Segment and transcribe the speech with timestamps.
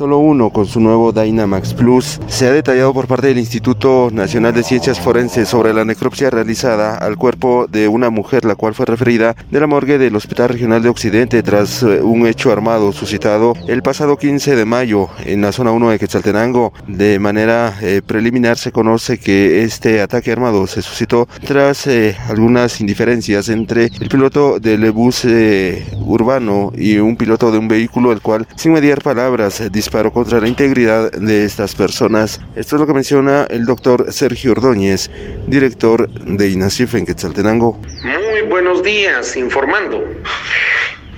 [0.00, 2.20] solo uno con su nuevo Dynamax Plus.
[2.26, 6.94] Se ha detallado por parte del Instituto Nacional de Ciencias Forenses sobre la necropsia realizada
[6.94, 10.82] al cuerpo de una mujer, la cual fue referida de la morgue del Hospital Regional
[10.82, 15.52] de Occidente tras eh, un hecho armado suscitado el pasado 15 de mayo en la
[15.52, 16.72] zona 1 de Quetzaltenango.
[16.88, 22.80] De manera eh, preliminar se conoce que este ataque armado se suscitó tras eh, algunas
[22.80, 28.46] indiferencias entre el piloto del bus urbano y un piloto de un vehículo, el cual,
[28.56, 32.40] sin mediar palabras, contra la integridad de estas personas.
[32.54, 35.10] Esto es lo que menciona el doctor Sergio Ordóñez,
[35.48, 37.80] director de INACIF en Quetzaltenango.
[38.04, 40.04] Muy buenos días, informando.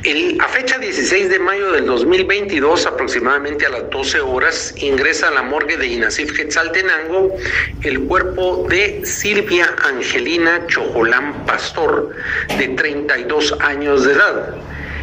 [0.05, 5.33] El, a fecha 16 de mayo del 2022, aproximadamente a las 12 horas, ingresa a
[5.33, 7.37] la morgue de INACIF Quetzaltenango
[7.83, 12.17] el cuerpo de Silvia Angelina Chojolán Pastor,
[12.59, 14.57] de 32 años de edad.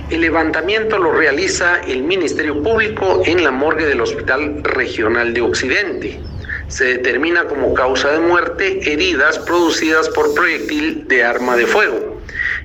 [0.09, 6.19] El levantamiento lo realiza el Ministerio Público en la morgue del Hospital Regional de Occidente.
[6.67, 12.18] Se determina como causa de muerte heridas producidas por proyectil de arma de fuego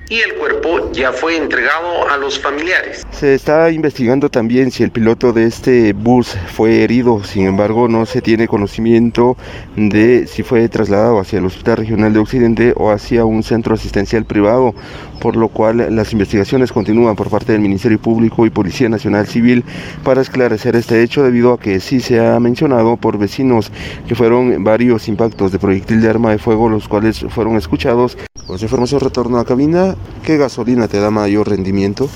[0.09, 3.05] y el cuerpo ya fue entregado a los familiares.
[3.11, 8.05] Se está investigando también si el piloto de este bus fue herido, sin embargo no
[8.05, 9.37] se tiene conocimiento
[9.75, 14.25] de si fue trasladado hacia el Hospital Regional de Occidente o hacia un centro asistencial
[14.25, 14.75] privado,
[15.19, 19.63] por lo cual las investigaciones continúan por parte del Ministerio Público y Policía Nacional Civil
[20.03, 23.71] para esclarecer este hecho debido a que sí se ha mencionado por vecinos
[24.07, 28.17] que fueron varios impactos de proyectil de arma de fuego los cuales fueron escuchados.
[28.53, 32.09] Esa información retorno a cabina ¿Qué gasolina te da mayor rendimiento?